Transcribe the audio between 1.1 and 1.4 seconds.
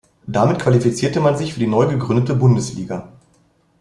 man